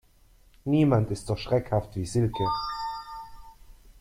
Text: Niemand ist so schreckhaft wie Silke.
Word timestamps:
Niemand 0.65 1.11
ist 1.11 1.27
so 1.27 1.35
schreckhaft 1.35 1.95
wie 1.95 2.07
Silke. 2.07 2.43